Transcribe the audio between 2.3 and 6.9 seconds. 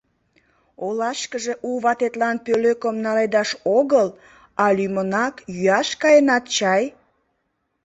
пӧлекым наледаш огыл, а лӱмынак йӱаш каенат чай?